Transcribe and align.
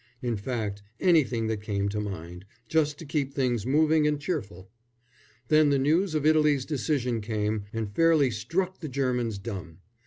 in 0.23 0.35
fact, 0.35 0.81
anything 0.99 1.45
that 1.45 1.61
came 1.61 1.87
to 1.87 1.99
mind, 1.99 2.43
just 2.67 2.97
to 2.97 3.05
keep 3.05 3.35
things 3.35 3.67
moving 3.67 4.07
and 4.07 4.19
cheerful. 4.19 4.67
Then 5.49 5.69
the 5.69 5.77
news 5.77 6.15
of 6.15 6.25
Italy's 6.25 6.65
decision 6.65 7.21
came 7.21 7.65
and 7.71 7.93
fairly 7.95 8.31
struck 8.31 8.79
the 8.79 8.89
Germans 8.89 9.37
dumb. 9.37 9.77